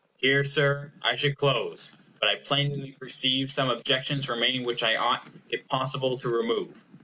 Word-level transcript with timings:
Here, 0.17 0.43
Sir, 0.43 0.91
I 1.03 1.13
should 1.13 1.37
close, 1.37 1.91
but 2.19 2.27
I 2.27 2.33
plainly 2.37 2.93
perceive 2.93 3.51
some 3.51 3.69
objections 3.69 4.27
remain 4.27 4.63
which 4.63 4.81
I 4.81 4.95
ought, 4.95 5.27
if 5.51 5.67
possible, 5.67 6.17
to 6.17 6.27
remove. 6.27 6.85